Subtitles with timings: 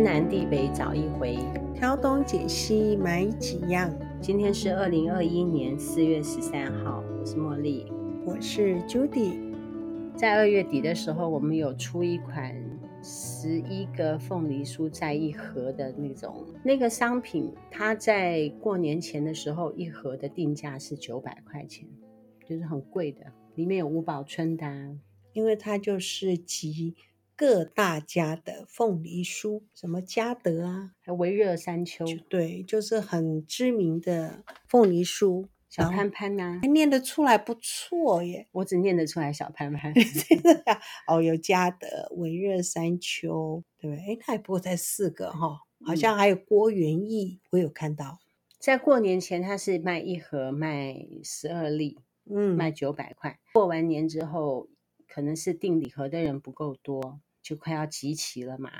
[0.00, 1.36] 天南地北找一回，
[1.74, 3.94] 挑东拣西买几样。
[4.18, 7.84] 今天是二零二一年四月十三号，我是茉莉，
[8.24, 9.38] 我是 Judy。
[10.16, 12.56] 在二月底的时候，我们有出一款
[13.02, 21.86] 十一个凤梨酥在一盒的那种那个商品，它在过年前的时候一盒的定价是九百块钱，
[22.48, 24.96] 就是很贵的，里面有五宝春的啊，
[25.34, 26.96] 因为它就是集。
[27.40, 35.48] 各大家的凤梨酥，什么嘉德啊，还微热山丘，对，就是很知名的凤梨酥。
[35.70, 38.46] 小潘潘呐、啊，还念得出来不错耶。
[38.52, 39.90] 我只念得出来小潘潘。
[41.08, 44.04] 哦，有嘉德、微热山丘，对不对？
[44.04, 48.18] 哎，那也不过才四个哈、哦，好像还有郭元益，我有看到。
[48.58, 51.96] 在过年前，他是卖一盒卖十二粒，
[52.30, 53.38] 嗯，卖九百块。
[53.54, 54.68] 过完年之后，
[55.08, 57.18] 可能是订礼盒的人不够多。
[57.42, 58.70] 就快要集齐了嘛，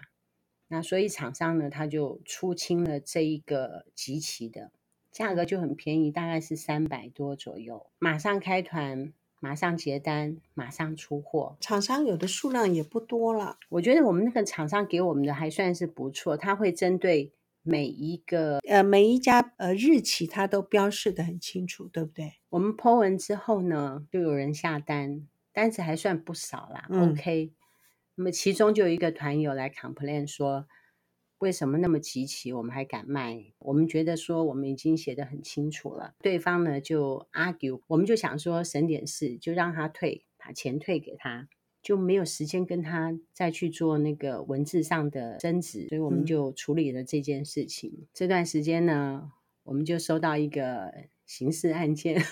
[0.69, 4.70] 那所以厂商呢，他就出清了这一个集齐的，
[5.11, 11.56] 价格就很便宜，大概是三百多左右，马上开团，马上结单，马上出货。
[11.61, 22.34] 厂商有的数量也不多了，我觉得我们那个厂商给我们的还算是不错，他会针对每一个呃每一家呃日期，他都标示的很清楚，对不对？
[22.50, 27.52] 我们 po 文之后呢，就有人下单，单子还算不少啦，嗯，OK。
[28.16, 30.66] 那么其中就有一个团友来 complain 说，
[31.39, 33.55] 为什么那么集齐，我们还敢卖？
[33.61, 36.14] 我们觉得说我们已经写得很清楚了。
[36.20, 41.48] 对方呢就 argue，我们就想说省点事，就让他退，把钱退给他，
[41.80, 47.91] 就没有时间跟他再去做那个文字上的争执，所以我们就处理了这件事情。
[47.91, 50.92] 嗯、这段时间呢，我们就收到一个
[51.24, 52.22] 刑事案件，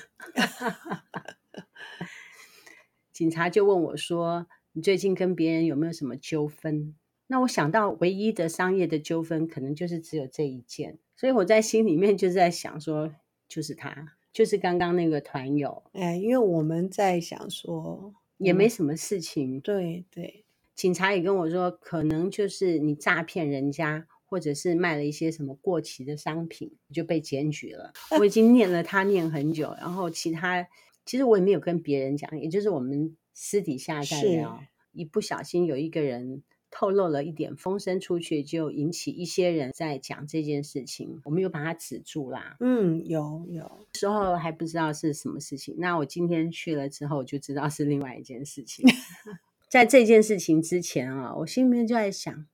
[3.11, 4.49] 警察就问我说。
[4.73, 6.95] 你最近跟别人有没有什么纠纷？
[7.27, 13.13] 那我想到唯一的商业的纠纷，可能就是只有这一件，所以我在心里面就是在想说，
[13.47, 15.83] 就是他，就是刚刚那个团友。
[15.93, 19.57] 哎，因为我们在想说，也没什么事情。
[19.57, 20.45] 嗯、对对，
[20.75, 27.93] 警察也跟我说，可能就是你诈骗人家，或者是卖了一些什么过期的商品，就被检举了。
[28.19, 30.67] 我已经念了他念很久，然后其他
[31.05, 33.15] 其实我也没有跟别人讲，也就是我们。
[33.41, 41.21] 私底下在聊，一不小心有一个人透露了一点风声出去，就引起一些人在讲这件事情。
[41.23, 42.57] 我们又把它止住啦。
[42.59, 45.77] 嗯，有有时候还不知道是什么事情。
[45.79, 48.85] 那我今天去了之后，就知道是另外一件事情。
[49.71, 52.45] 在这件事情之前啊，我心里面就在想，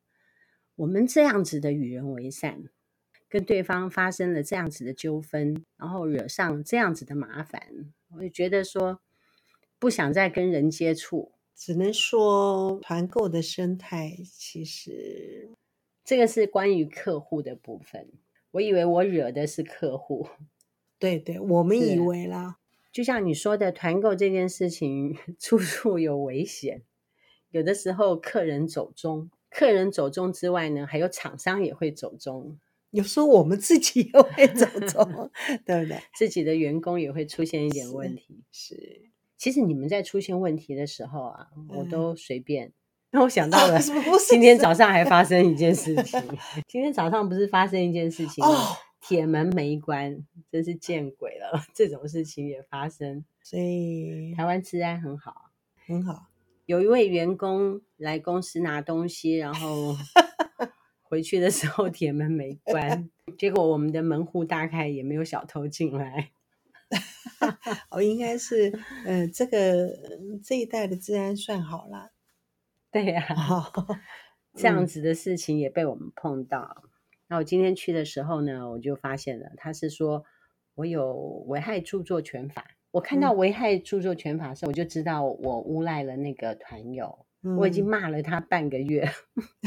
[0.77, 2.65] 我们这样子的与人为善，
[3.31, 9.00] 跟对方发生了这样子的纠纷，然后惹上这样子的麻烦，我就觉得说。
[9.79, 15.51] 不想再跟人接触，只能说团购的生态其实
[16.05, 18.11] 这个是关于客户的部分。
[18.53, 20.29] 我以为我惹的是客户，
[20.99, 22.59] 对对，我们以为啦。
[22.93, 26.83] 就像你说的，团购这件事情 处处有危险，
[27.51, 32.59] 有的时候客人走中，客人走中之外呢，还有厂商也会走中。
[32.91, 35.31] 有时候我们自己 也会走中，
[35.67, 35.99] 对不对？
[36.15, 38.77] 自己的员工也会出现一点问题，是。
[38.77, 42.72] 是其实你们在出现问题的时候啊，我都随便。
[43.11, 43.78] 那、嗯、我想到了，
[44.28, 46.21] 今天早上还发生一件事 情。
[46.67, 48.50] 今天早上不是发生一件事情吗？
[48.50, 51.62] 哦，铁门没关，真是见鬼了！
[51.75, 55.50] 这种事情也发生，所以台湾治安很好，
[55.87, 56.27] 很好。
[56.67, 59.94] 有一位员工来公司拿东西，然后
[61.03, 63.09] 回去的时候铁门没关，
[63.39, 66.31] 结果我们的门户大开，也没有小偷进来。
[67.91, 68.72] 哦，应该是，
[69.32, 69.88] 这个
[70.43, 72.12] 这一代的治安算好了。
[72.91, 73.99] 对呀、啊，哦、
[74.55, 76.82] 这样子的事情也被我们碰到。
[76.82, 76.88] 嗯、
[77.28, 80.25] 那我今天去的时候呢，我就发现了，他是说
[80.75, 81.12] 我有
[81.49, 82.64] 危害著作权法。
[82.93, 87.26] 我看到危害著作权法的时候，嗯、我就知道我诬赖了那个团友。
[87.43, 89.06] 嗯、我已经骂了他半个月，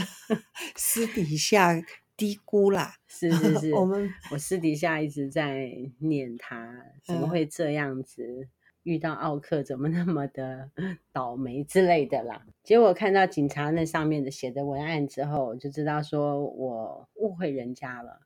[0.75, 1.79] 私底下。
[2.17, 8.23] 低估啦，是是是， 我们我私底下一直在念他，怎么会这样子？
[8.25, 8.49] 嗯、
[8.81, 10.71] 遇到奥克怎么那么的
[11.11, 12.45] 倒霉之类的啦。
[12.63, 18.21] 结果看到警察那上面的写的文案之后，我就知道说我误会人家了，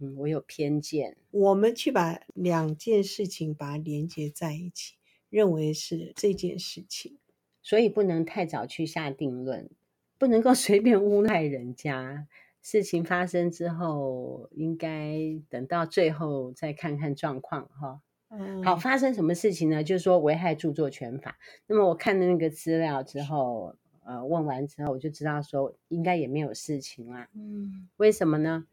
[0.00, 1.16] 嗯，我有偏见。
[1.30, 4.96] 我们去把两件事情把它连接在一起，
[5.28, 7.16] 认为是这件事情，
[7.62, 9.70] 所以不能太早去下定论，
[10.18, 12.26] 不能够随便诬赖人家。
[12.62, 15.16] 事情发生之后，应该
[15.48, 18.00] 等到最后再看看状况哈。
[18.28, 19.82] 嗯，好，发生什么事情呢？
[19.82, 21.36] 就是说危害著作权法。
[21.66, 23.74] 那么我看了那个资料之后，
[24.04, 27.28] 呃问完之后，我就知道说应该也没有事情啦。
[27.34, 28.66] 嗯，为什么呢？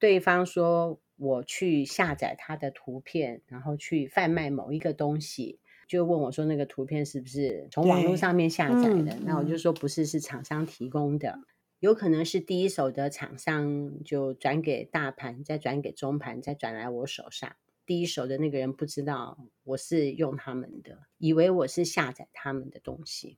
[0.00, 9.14] 对方说我去下载他的图片，然后去贩卖某一个东西，就问我说那个图片是不是从网络上面下载的？
[9.14, 11.38] 嗯、那我就说不是，是厂商提供的。
[11.84, 17.56] 有可能是第一手的厂商就转给大盘，再转给中盘，再转来我手上。
[17.84, 23.36] 第一手的那个人不知道我是用他们的，以为我是下载他们的东西，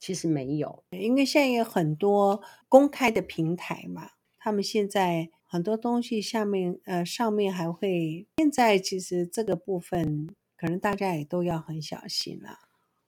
[0.00, 0.82] 其实没有。
[0.90, 12.58] 因为现在有很多公开的平台嘛，他们现在很多东西下面呃上面还会，现在其实这个部分可能大家也都要很小心了。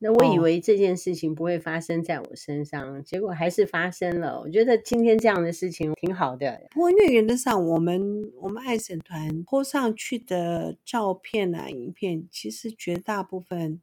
[0.03, 4.41] 那我以为这件事情不会发生在我身上，哦、结果还是发生了。
[4.41, 6.59] 我觉得今天这样的事情挺好的。
[6.71, 8.01] 不过，因为原则上，我们
[8.41, 13.83] 我们爱审团 PO 上去的照片啊、影片，其实绝大部分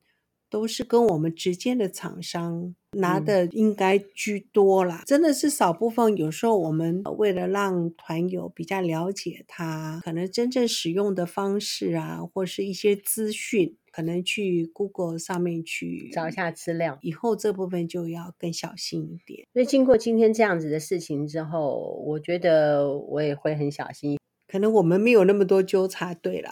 [0.49, 5.03] 都是跟我们直接的厂商拿的，应该居多啦。
[5.03, 6.17] 嗯、真的是少部分。
[6.17, 13.77] 有时候我们为了让团友比较了解他，可能真正使用的方式啊，或是一些资讯。
[13.97, 19.47] 可能去 Google 上面去找一下资料，以后这部分就要更小心一点。
[19.51, 24.19] 所以经过今天这样子的事情之后，我觉得我也会很小心。
[24.47, 26.51] 可能我们没有那么多纠察队了，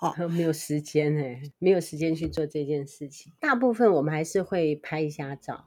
[0.00, 3.32] 好， 没有时间哎，没有时间去做这件事情。
[3.38, 5.66] 大部分我们还是会拍一下照，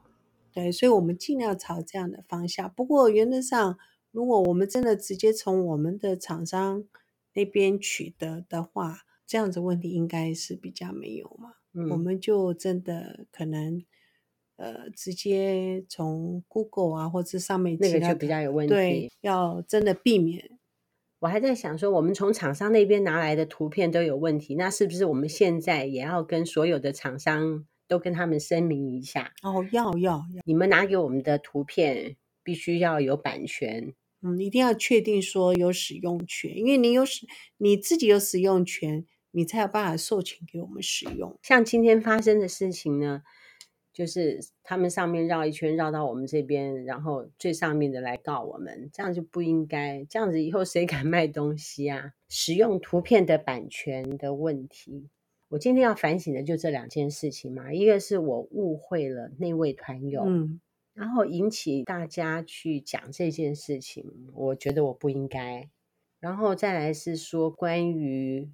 [0.52, 2.70] 对，所以我们尽量朝这样的方向。
[2.76, 3.78] 不过原则上，
[4.10, 6.84] 如果我们真的直接从我们的厂商
[7.32, 13.84] 那边取得的话，这样子问题应该是比较没有嘛，嗯、我们就真的可能
[14.56, 20.58] 呃直接从 Google 啊或者上面那个就比较有问题，对，要真的避免。
[21.18, 29.34] 我还在想说，我们从厂商那边拿来的图片都有问题，那是不是我们现在也要跟所有的厂商都跟他们声明一下？
[29.42, 33.92] 哦，要要要，你们拿给我们的图片必须要有版权。
[34.22, 37.26] 嗯，一定要确定说有使用权，因为你有使
[37.58, 39.04] 你自己有使用权。
[39.30, 41.38] 你才有办法授权给我们使用。
[41.42, 43.22] 像今天发生的事情呢，
[43.92, 50.04] 就是他们上面绕一圈绕到我们这边，然后最上面的来告我们，这样就不应该。
[50.08, 52.12] 这样子以后谁敢卖东西啊？
[52.28, 55.08] 使用图片的版权的问题，
[55.48, 57.72] 我今天要反省的就这两件事情嘛。
[57.72, 60.60] 一个是我误会了那位团友，嗯，
[60.94, 65.68] 然后引起大家去讲这件事情，我觉得我不应该。
[66.18, 68.48] 然后再来是说关于。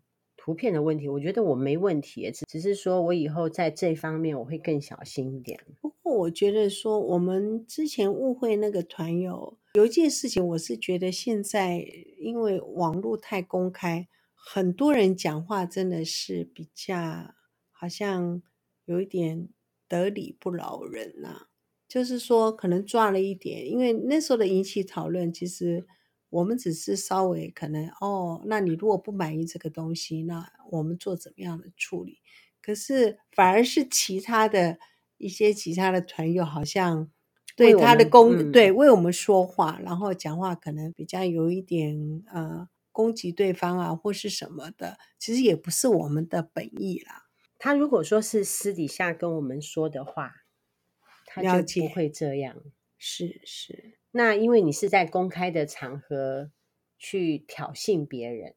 [0.44, 5.58] 图片的问题，我觉得我没问题，只只是说我以后在这方面我会更小心一点。
[5.80, 11.82] 不过我觉得说我们之前误会那个团友有一件事情，我是觉得现在
[12.18, 17.32] 因为网络太公开，很多人讲话真的是比较
[17.72, 18.42] 好像
[18.84, 19.48] 有一点
[19.88, 21.46] 得理不饶人呐、
[21.88, 25.86] 就是说可能抓了一点，因为那时候的引起讨论其实。
[26.34, 32.18] 我们只是稍微可能哦，那你如果不满意这个东西，那我们做怎么样的处理？
[32.60, 34.78] 可是反而是其他的
[35.16, 37.08] 一些其他的团友好像
[37.54, 47.26] 对他的攻、嗯、对为我们说话，然后讲话可能比较有一点呃攻击对方啊或是什么的，其实也不是我们的本意啦。
[47.58, 50.32] 他如果说是私底下跟我们说的话，
[51.26, 52.56] 他就不会这样。
[52.98, 53.98] 是是。
[54.16, 56.52] 那因为你是在公开的场合
[56.96, 58.54] 去挑衅别人，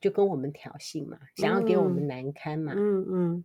[0.00, 3.44] 就跟我们挑衅嘛，想要给我们难堪嘛，嗯嗯，嗯，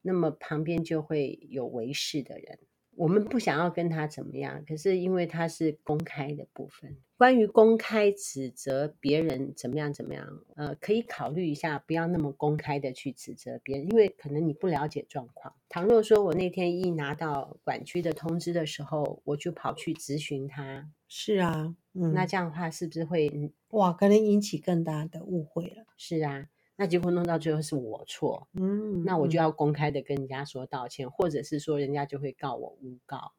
[0.00, 2.58] 那么旁边就会有围事的人。
[2.94, 15.54] 我们不想要跟他怎么样，可是因为他是公开的部分，关于公开指责别人怎么样怎么样，呃，可以考虑一下，不要那么公开的去指责别人，因为可能你不了解状况。
[15.68, 25.86] 倘若说我那天一拿到管区的通知的时候，我就跑去质询他，是啊，嗯，那这样的话是不是会哇，可能引起更大的误会了？
[25.96, 26.48] 是啊。
[26.82, 33.30] 那结果弄到最后是我错，嗯，那我就要公开的跟人家说道歉，嗯、或者是说人家就会告我诬告。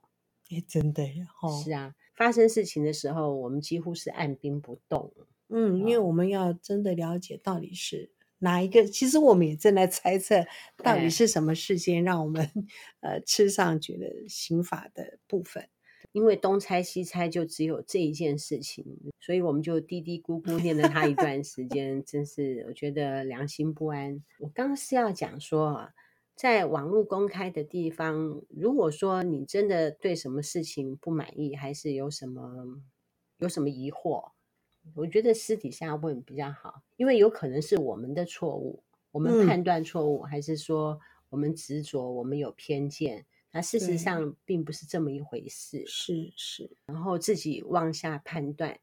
[0.50, 5.14] 哎，真的呀，哦，是啊，发生事情的时候，我们几乎是按兵不动。
[5.50, 10.46] 嗯，因为我们要真的了解到底是哪一个，其实我们也正在猜测
[10.78, 12.50] 到底是什么事件让我们
[13.02, 15.68] 呃吃上觉得刑法的部分。
[16.14, 18.86] 因为东猜西猜，就只有这一件事情，
[19.20, 24.24] 所以我们就嘀嘀咕咕念了他一段时间，真是我觉得良心不安。
[24.40, 25.90] 我刚刚是要讲说啊，
[26.36, 32.80] 在网络公开的地方，如果说你真的对什么事情不满意，还是有什么
[33.40, 34.32] 有什么疑惑，
[34.94, 43.26] 我觉得私底下问比较好，因为有可能是我们的错误，我们判断错误，嗯、还是说我们执着，我们有偏见。
[43.54, 45.86] 那事实上并不是这么一回事。
[45.86, 48.80] 是是，然后自己妄下判断，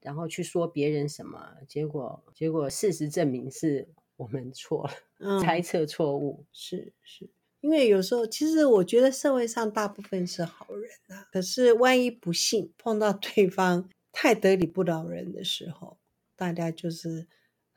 [0.00, 6.46] 然后去说别人什么，结果结果事实证明是我们错了，嗯、猜测错误。
[6.52, 7.28] 是是，
[7.60, 15.98] 因为有时候其实我觉得社会上大部分是好人啊，可是万一不幸碰到对方太得理不饶人的时候，
[16.36, 17.26] 大家就是。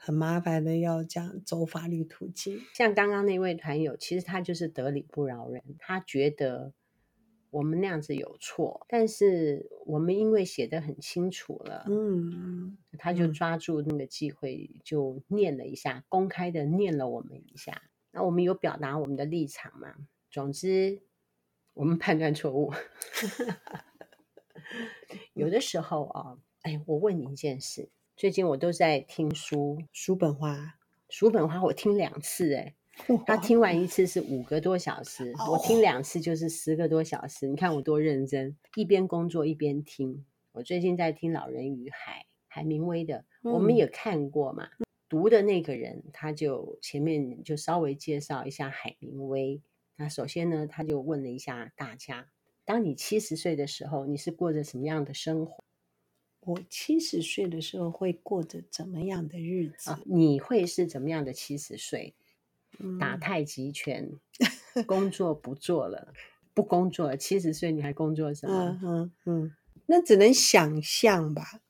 [0.03, 2.59] 很麻烦的，要讲走法律途径。
[2.73, 6.73] 像刚刚那位团友，其实他就是得理不饶人，他觉得
[7.51, 17.83] 我们那样子有错，但是我们因为写的很清楚了，嗯，他就抓住那个机会就念了一下，嗯、公开的念了我们一下。
[18.09, 19.93] 那我们有表达我们的立场嘛？
[20.31, 21.03] 总之，
[21.75, 22.73] 我们判断错误。
[25.33, 27.91] 有的时候啊，哎，我问你一件事。
[28.21, 30.75] 最近我都在听书，叔本华，
[31.09, 32.75] 叔本华我听两次， 哎，
[33.25, 37.47] 他听完一次是五个多小时，我听两次就是十个多小时。
[37.47, 40.23] 你看我多认真，一边工作一边听。
[40.51, 44.69] 我最近在听《老人与海》，海明威的，我们也看过嘛。
[45.09, 49.59] 读的那个人他就前面就稍微介绍一下海明威。
[49.95, 52.29] 那首先呢，他就问了一下大家：
[52.65, 55.63] 当你七十岁的时候，你是过着什么样的生活？
[56.43, 59.91] 我七十岁的时候会过着怎么样的日子？
[59.91, 62.15] 啊、你会是怎么样的七十岁？
[62.99, 64.17] 打太极拳，
[64.73, 66.13] 嗯、工作不做了，
[66.53, 67.15] 不工作了。
[67.17, 68.79] 七十岁你还工作什么？
[68.81, 69.55] 嗯嗯嗯，
[69.85, 71.61] 那只能想象吧。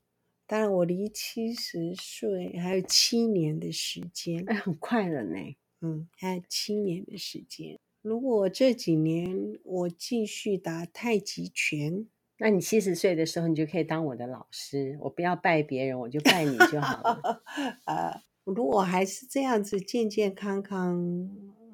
[0.47, 5.37] 当然，我离七十岁还有七年的时间，哎，很快了呢。
[5.81, 7.77] 嗯，还有七年的时间。
[8.01, 12.07] 如果这几年我继续打太极拳。
[12.43, 14.97] 那你七十岁的时候，你就可以当我的老师。
[15.01, 17.43] 我不要拜别人，我就拜你就好了。
[17.85, 20.97] 呃，如果还是这样子健健康康，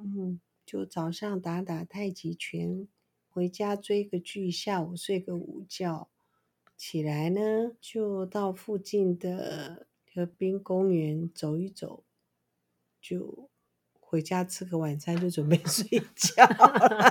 [0.03, 2.86] 嗯，就早上打打太极拳，
[3.29, 6.09] 回家追个剧，下午睡个午觉，
[6.75, 12.03] 起来呢就到附近的河滨公园走一走，
[13.01, 13.50] 就
[14.01, 16.45] 回家吃个晚餐，就准备 睡觉。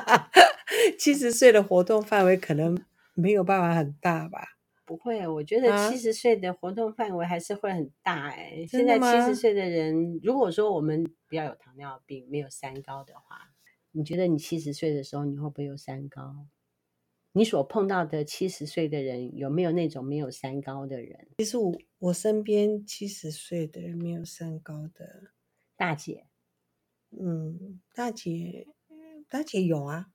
[1.01, 2.79] 七十岁的活动范围可能。
[3.17, 4.47] 没有办法很大吧？
[4.85, 8.67] 不会，我觉得七十岁的活动范围还是会很大哎、欸。
[8.69, 13.51] 现在七十岁的人，如果说我们不要有糖尿病、没有三高的话，
[13.91, 16.47] 你觉得你七十岁的时候你会不会有三高？
[17.33, 21.27] 你所碰到的七十岁的人有没有那种没有三高的人？
[21.39, 25.33] 其实我我身边七十岁的人没有三高的
[25.77, 26.29] 大姐，
[27.11, 28.69] 嗯，大姐，
[29.29, 30.07] 大姐有啊，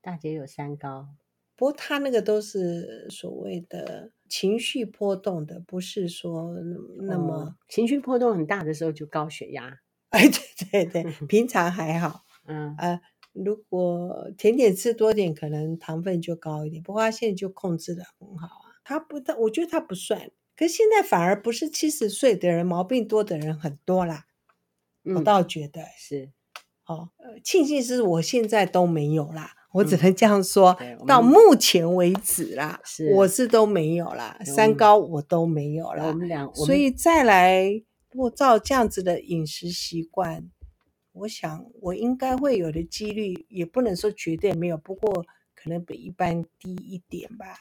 [0.00, 1.16] 大姐有三高。
[1.60, 6.54] 不过他那个都是所谓的情绪波动的，不是说
[7.02, 9.78] 那么、哦、情绪波动很大的时候就高血压。
[10.08, 10.26] 哎，
[10.70, 12.22] 对对对， 平常还好。
[12.46, 12.98] 嗯呃，
[13.34, 16.82] 如果甜点吃多点，可能糖分就高一点。
[16.82, 18.80] 不过他现在就控制的很好啊。
[18.82, 20.30] 他不，他我觉得他不算。
[20.56, 24.24] 可是现在反而不是七十岁的人毛病多的人很多啦。
[25.04, 26.30] 嗯、我倒觉得是。
[26.86, 27.10] 哦，
[27.44, 29.56] 庆幸是我现在都没有啦。
[29.72, 36.06] 我只能这样说，嗯、到目前为止啦，是我是都没有啦，三高我都没有啦。
[36.06, 40.50] 我们俩，所以再来，如果照这样子的饮食习惯，
[41.12, 45.24] 我想我应该会有的几率，也不能说绝对没有，不过
[45.54, 47.60] 可能比一般低一点吧。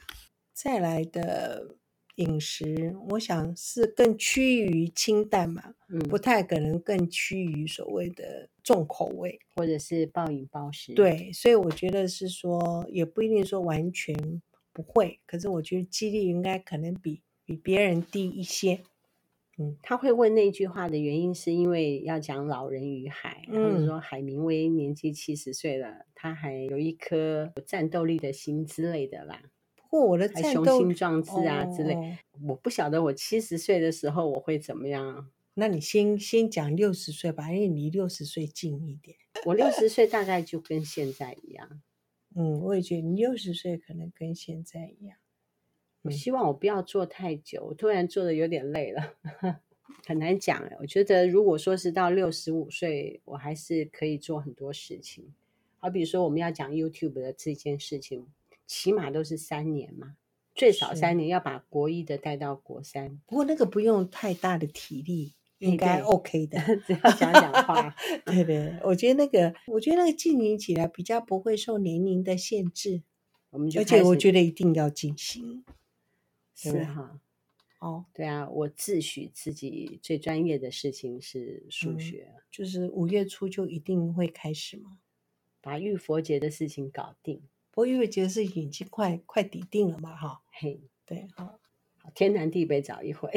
[0.53, 1.75] 再来的。
[2.19, 10.93] 饮食，我想是更趋于清淡嘛，嗯，不太可能更趋于所谓的重口味，或者是暴饮暴食。
[10.93, 14.41] 对，所以我觉得是说，也不一定说完全
[14.73, 18.81] 不会，可是我觉得几率应该可能比比别人低一些。
[19.57, 29.41] 嗯，他会问那句话的原因，是因为要讲《老人与海》，或者说海明威年纪七十岁了，他还有一颗有战斗力的心之类的啦。
[29.89, 32.17] 或我的雄心壮志啊之类，哦、
[32.49, 35.31] 我不晓得我七十岁的时候我会怎么样。
[35.55, 39.17] 那你先先讲六十岁吧，因为离六十岁近一点。
[39.45, 41.81] 我六十岁大概就跟现在一样。
[42.35, 45.17] 嗯，我也觉得你六十岁可能跟现在一样。
[46.03, 49.15] 我希望我不要做太久，我突然做的有点累了，
[50.05, 50.63] 很难讲。
[50.79, 55.33] 我觉得如果说是到六十五岁，我还是可以做很多事情。
[55.79, 58.27] 好比说我们要讲 YouTube 的这件事情。
[58.69, 60.15] 起码都是三年嘛，
[60.53, 63.19] 最少三年要把国一的带到国三。
[63.25, 67.95] 不过那个不用太大的体力，应该 OK 的，只要讲讲话。
[68.23, 73.01] 对对，我觉得那个，我觉得那个进行起来比较不会受年龄的限制。
[73.49, 75.65] 我们就而且我觉得一定要进行，
[76.53, 77.19] 是哈。
[77.79, 84.99] 哦，对啊，我自诩自己最专业的事情是数学，嗯、就是五月初就一定会开始吗？
[85.59, 87.41] 把浴佛节的事情搞定。
[87.79, 90.41] 不过浴佛节的事情已经快快抵定了嘛，哈。
[90.51, 91.57] 嘿，对，好，
[92.13, 93.31] 天南地北找一回。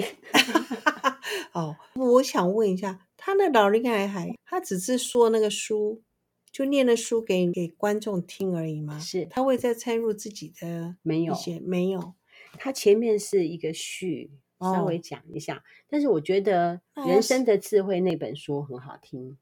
[1.54, 6.02] 哦，我想问一下，他那老人家还他只是说那个书，
[6.50, 8.99] 就念了书给给观众听而已吗？
[8.99, 12.14] 是，他会再掺入自己的没有没有，
[12.58, 14.32] 他前面是一个序。
[14.58, 19.37] 稍微讲一下，哦，但是我觉得《人生的智慧》那本书很好听。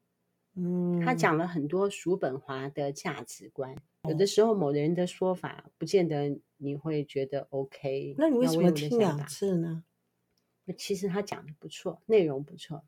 [0.55, 4.09] 嗯，他讲了很多叔本华的价值观，哦。
[4.09, 8.15] 有的时候，某人的说法不见得你会觉得 OK。
[8.17, 9.83] 那你为什么听两次呢？
[10.77, 12.83] 其实他讲的不错，内容不错。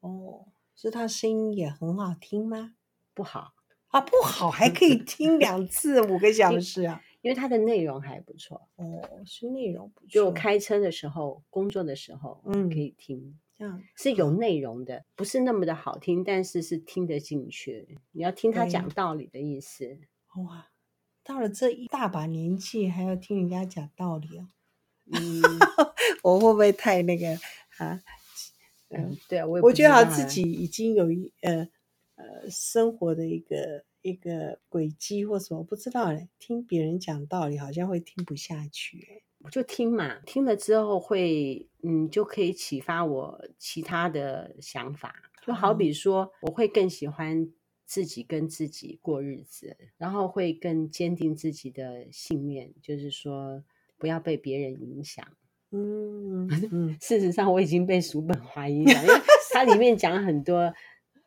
[0.00, 2.74] 哦，是他声音也很好听吗？
[3.14, 3.54] 不好
[3.88, 7.02] 啊，不好还可以听两次五个小时啊。
[7.20, 10.08] 因为他的内容还不错哦，是内容不错。
[10.08, 17.98] 就开车的时候、工作的时候，嗯，可以听，这样是有内容的，不是那么的好听，但是是听得进去。
[18.12, 19.98] 你要听他讲道理的意思。
[20.36, 20.68] 哇，
[21.24, 24.48] 到了这一大把年纪，还要听人家讲道理啊？
[25.10, 25.42] 嗯，
[26.22, 27.28] 我会不会太那个
[27.78, 28.00] 啊？
[28.90, 31.68] 嗯，对啊，我我觉得好像自己已经有一呃
[32.14, 33.84] 呃生活的一个。
[34.00, 45.14] 一个轨迹或什么不知道嘞，听别人讲道理好像会听不下去哎，我就听嘛，听了之后会嗯，就可以启发我其他的想法，
[45.46, 47.48] 就好比说我会更喜欢
[47.86, 53.62] 自己跟自己过日子，然后会更坚定自己的信念，就是说
[53.96, 55.24] 不要被别人影响。
[55.70, 56.48] 嗯，
[57.00, 59.14] 事实上我已经被叔本华影响，因为
[59.52, 60.74] 它里面讲很多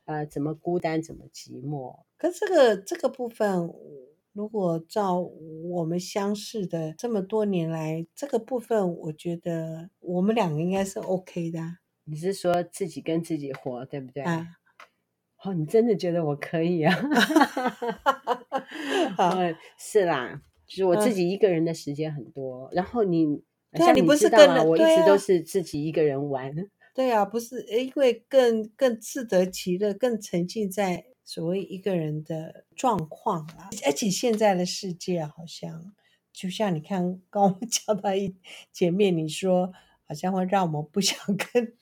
[0.06, 2.04] 呃，怎么孤单，怎么寂寞。
[2.18, 3.74] 可这个这个部分，
[4.34, 11.60] 如果照我们相识的这么多年来，这个部分，我觉得我们两个应该是 OK 的。
[12.06, 14.24] 你是说自己跟自己活，对不对？
[14.24, 14.48] 啊，
[15.44, 16.96] 哦，你真的觉得我可以啊？
[19.18, 22.70] 嗯，是啦，就是我自己一个人的时间很多。
[22.72, 26.56] 然后你，像你不是跟我一直都是自己一个人玩。
[26.96, 31.04] 对啊，不是，因为更更自得其乐，更沉浸在。
[31.34, 35.96] 所谓一个人的状况啦，而且现在的世界好像，
[36.34, 38.36] 就像你看，刚我们讲到一
[38.74, 39.72] 前面，你说
[40.06, 41.78] 好像会让我们不想跟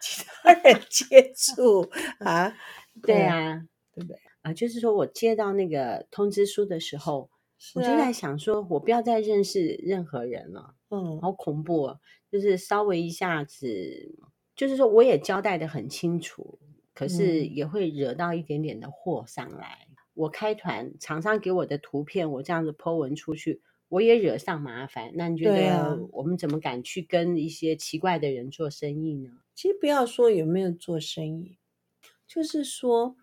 [0.00, 2.54] 其他人 接触啊，
[3.02, 4.52] 对啊，对不对啊？
[4.52, 7.28] 就是说我接到那个通知书的时候，
[7.74, 11.98] 我就在想说，我不要再认识任何人了，嗯，好恐怖啊，
[12.30, 14.14] 就是稍微一下子，
[14.54, 16.60] 就是说我也交代的很清楚。
[16.98, 19.86] 可是也会惹到一点点的祸上来。
[19.88, 25.12] 嗯、我开团，厂商给我的图片，我这样子 po 文出去，我也惹上麻烦。
[25.14, 29.30] 那你觉得我们怎么敢去跟一些奇怪的人做生意呢？
[29.54, 31.58] 其实不要说有没有做生意，
[32.26, 33.16] 就是说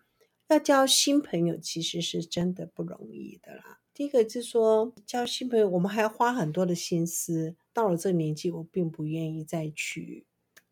[0.48, 3.80] 要交新朋友，其实是真的不容易的啦。
[3.92, 7.54] 第一个就是说交新朋友，我们还要花很多的心思。
[7.74, 10.24] 到了这个年纪，我并不愿意再去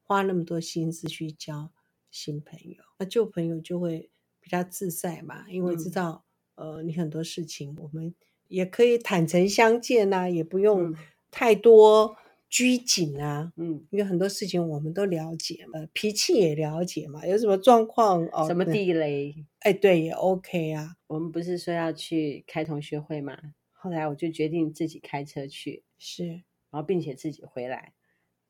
[0.03, 1.71] 花那么多心思去交。
[2.15, 4.09] 新朋友，那旧朋友就会
[4.41, 6.25] 比较自在嘛，因为知道，
[6.55, 8.15] 嗯、呃，你很多事情我们
[8.47, 10.95] 也可以坦诚相见呐、啊，也不用
[11.33, 12.17] 太多
[12.49, 20.95] 拘谨啊，嗯，因为很多事情我们都了解嘛，脾气也了解嘛，有什么状况哦，什么地雷，哎，对，也 OK 啊。
[21.09, 23.37] 我们不是说要去开同学会嘛，
[23.73, 26.27] 后来我就决定自己开车去，是，
[26.71, 27.93] 然后并且自己回来，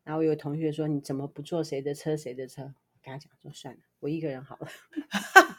[0.05, 2.75] 然后有同学说，你怎么不坐谁的车谁的车？
[3.05, 4.69] 跟他讲说算了，我一个人好了。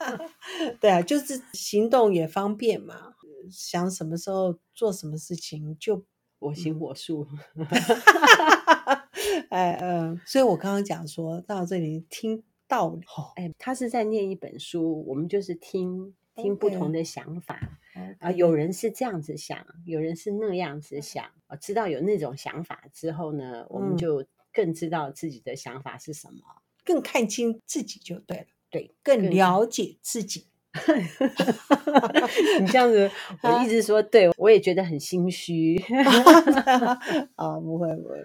[0.81, 3.13] 对啊，就是行动也方便嘛，
[3.51, 6.05] 想什么时候做什么事情就
[6.39, 7.27] 我行我素。
[9.49, 13.01] 哎嗯，所以我刚刚讲说到这里听道理，
[13.36, 17.79] 哎，他是在念一本书，我们就是听听不同的想法
[18.19, 26.39] 啊，有人是这样子想，有人是那样子想，我知道有那种想法之后呢，我们就更知道自己的想法是什么。
[26.86, 30.45] 更看清自己就对了，对，更了解自己。
[32.62, 33.10] 你这样子，
[33.41, 35.82] 我一直说，对我也觉得很心虚。
[37.36, 38.17] 啊，不会不会，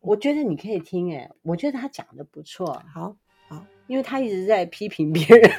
[0.00, 3.16] 我觉得你可以听，哎，我觉得他讲的不错，好
[3.48, 5.50] 好，因为他一直在批评别人。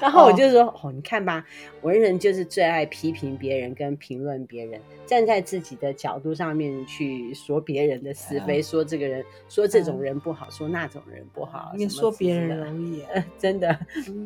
[0.00, 1.44] 然后我就说哦，哦，你看吧，
[1.82, 11.72] 文人就是最爱批评别人跟评论别人，站在自己的角度上面去说别人的是非，嗯、说这个人，说这种人不好，嗯、说那种人不好。
[11.76, 13.02] 你说别人容易，
[13.38, 13.78] 真的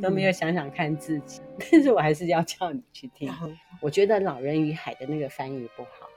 [0.03, 1.41] 都没有想想看自己。
[1.59, 3.33] 嗯、 但是我还是要叫你去听。
[3.43, 6.09] 嗯、我觉得《老人与海》的那个翻译不好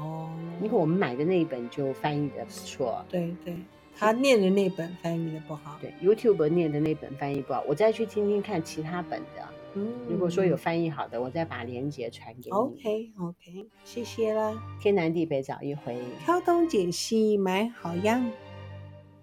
[0.00, 3.04] 哦，因为我们买的那一本就翻译的不错。
[3.08, 3.54] 对对。
[3.98, 5.78] 他念的那本翻译的不好。
[5.80, 9.48] 对，YouTube 念的那本翻译不好，我再去听听看其他本的。
[9.74, 12.50] 嗯，如果说有翻译好的，我再把链接传给你。
[12.50, 14.54] OK OK，谢谢啦。
[14.80, 18.30] 天南地北找一回，挑东拣西买好样。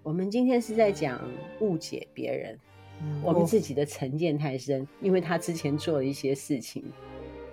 [0.02, 1.20] 我们今天是在讲
[1.60, 2.58] 误解别人，
[3.00, 6.84] 嗯、我们自己的成见太深，哦、因为他之前做了一些事情，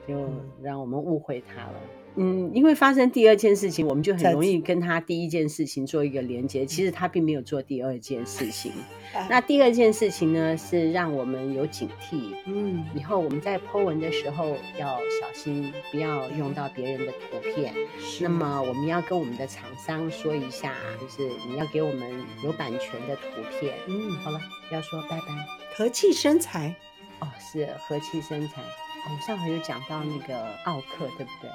[0.08, 0.30] 就
[0.62, 1.82] 让我们误会他了。
[2.16, 6.66] 嗯，因为发生第二件事情，我们就很容易跟他第一件事情做一个连接。
[6.66, 8.72] 其实他并没有做第二件事情。
[9.30, 12.34] 那第二件事情呢，是让我们有警惕。
[12.46, 17.74] 嗯，以后我们在 po 文的时候要小心，不要用到别人的图片。
[18.20, 22.10] 那么我们要跟我们的厂商说一下，就是你要给我们
[22.44, 23.74] 有版权的图片。
[23.88, 24.40] 嗯，好了，
[24.72, 25.28] 要说拜拜。
[25.76, 26.76] 和气生财。
[27.20, 28.62] 哦，是和气生财。
[29.04, 31.50] 我们上回有讲到那个奥克，对不对？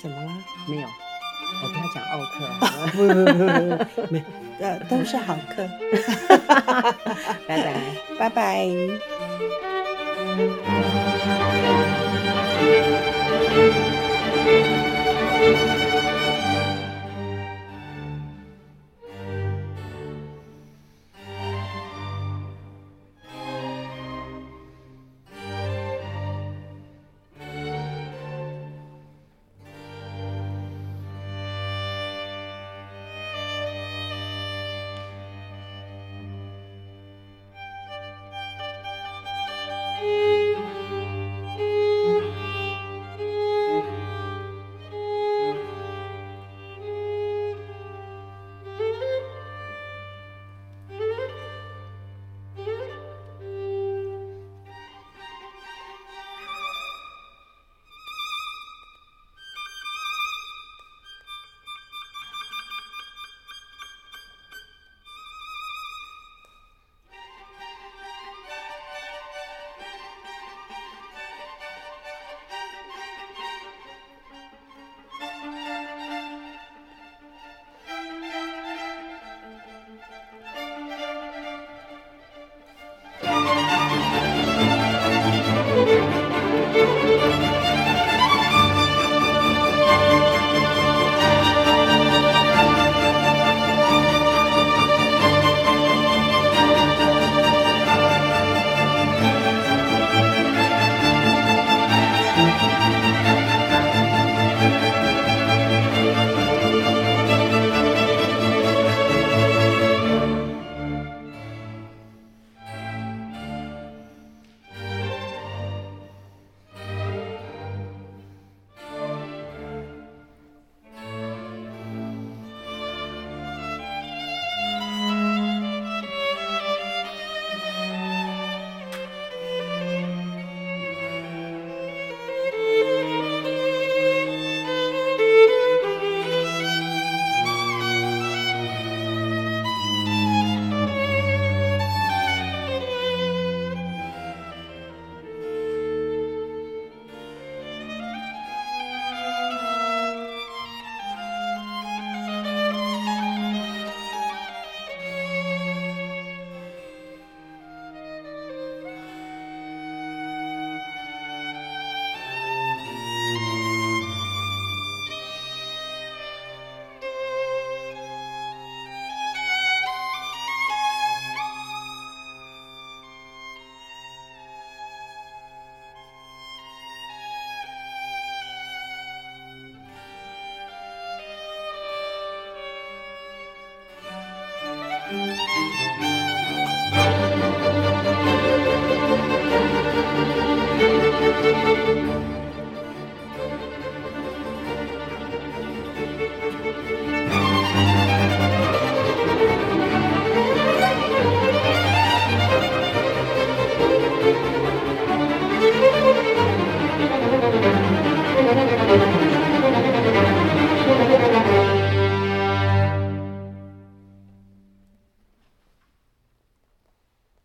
[0.00, 0.30] 怎么了？
[0.66, 0.88] 没有，
[1.62, 2.54] 我不要讲奥克、啊。
[2.92, 3.38] 不不不
[4.02, 4.22] 不，没，
[4.60, 5.66] 呃，都是好客。
[7.46, 7.74] 拜拜，
[8.18, 8.68] 拜拜。